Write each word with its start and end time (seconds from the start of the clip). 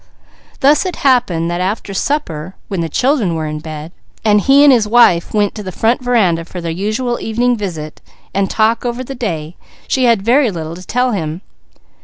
Thus 0.61 0.83
it 0.83 0.95
happened 1.05 1.51
that 1.51 1.61
after 1.61 1.93
supper, 1.93 2.55
when 2.69 2.81
the 2.81 2.89
children 2.89 3.35
were 3.35 3.45
in 3.45 3.59
bed, 3.59 3.91
and 4.25 4.41
he 4.41 4.63
and 4.63 4.73
his 4.73 4.87
wife 4.87 5.31
went 5.31 5.53
to 5.53 5.61
the 5.61 5.71
front 5.71 6.01
veranda 6.03 6.43
for 6.43 6.59
their 6.59 6.71
usual 6.71 7.19
evening 7.21 7.55
visit, 7.55 8.01
and 8.33 8.49
talk 8.49 8.83
over 8.83 9.03
the 9.03 9.13
day, 9.13 9.57
she 9.87 10.05
had 10.05 10.23
very 10.23 10.49
little 10.49 10.75
to 10.75 10.87
tell 10.87 11.11
him. 11.11 11.41